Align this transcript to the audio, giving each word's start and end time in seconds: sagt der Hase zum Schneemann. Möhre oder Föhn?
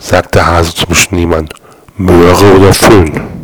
sagt 0.00 0.34
der 0.34 0.46
Hase 0.46 0.74
zum 0.74 0.94
Schneemann. 0.94 1.48
Möhre 1.96 2.56
oder 2.56 2.72
Föhn? 2.72 3.37